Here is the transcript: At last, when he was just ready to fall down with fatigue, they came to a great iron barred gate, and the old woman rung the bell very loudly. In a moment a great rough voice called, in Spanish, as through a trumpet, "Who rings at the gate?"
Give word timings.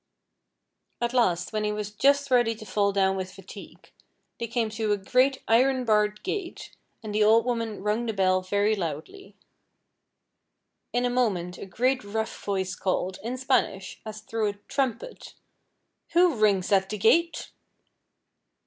At 0.99 1.13
last, 1.13 1.53
when 1.53 1.63
he 1.63 1.71
was 1.71 1.91
just 1.91 2.31
ready 2.31 2.55
to 2.55 2.65
fall 2.65 2.91
down 2.91 3.15
with 3.15 3.31
fatigue, 3.31 3.91
they 4.39 4.47
came 4.47 4.71
to 4.71 4.91
a 4.93 4.97
great 4.97 5.43
iron 5.47 5.85
barred 5.85 6.23
gate, 6.23 6.71
and 7.03 7.13
the 7.13 7.23
old 7.23 7.45
woman 7.45 7.83
rung 7.83 8.07
the 8.07 8.13
bell 8.13 8.41
very 8.41 8.73
loudly. 8.75 9.35
In 10.91 11.05
a 11.05 11.09
moment 11.11 11.59
a 11.59 11.67
great 11.67 12.03
rough 12.03 12.43
voice 12.43 12.73
called, 12.73 13.19
in 13.23 13.37
Spanish, 13.37 14.01
as 14.03 14.21
through 14.21 14.49
a 14.49 14.53
trumpet, 14.67 15.35
"Who 16.13 16.33
rings 16.35 16.71
at 16.71 16.89
the 16.89 16.97
gate?" 16.97 17.51